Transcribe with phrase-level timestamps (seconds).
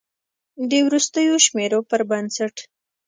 [0.69, 2.55] د وروستیو شمیرو پر بنسټ